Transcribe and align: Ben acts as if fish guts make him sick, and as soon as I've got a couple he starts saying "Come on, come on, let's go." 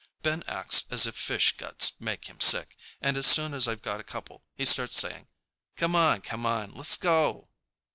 Ben 0.23 0.41
acts 0.47 0.85
as 0.89 1.05
if 1.05 1.15
fish 1.15 1.55
guts 1.57 1.91
make 1.99 2.25
him 2.25 2.41
sick, 2.41 2.75
and 3.01 3.15
as 3.17 3.27
soon 3.27 3.53
as 3.53 3.67
I've 3.67 3.83
got 3.83 3.99
a 3.99 4.03
couple 4.03 4.43
he 4.55 4.65
starts 4.65 4.97
saying 4.99 5.27
"Come 5.75 5.95
on, 5.95 6.21
come 6.21 6.43
on, 6.43 6.71
let's 6.71 6.97
go." 6.97 7.49